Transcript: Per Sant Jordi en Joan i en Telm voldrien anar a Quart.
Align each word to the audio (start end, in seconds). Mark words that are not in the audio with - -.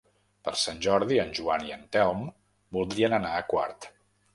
Per 0.47 0.53
Sant 0.61 0.81
Jordi 0.85 1.21
en 1.25 1.29
Joan 1.41 1.67
i 1.69 1.75
en 1.77 1.85
Telm 1.99 2.27
voldrien 2.79 3.19
anar 3.23 3.33
a 3.45 3.49
Quart. 3.55 3.93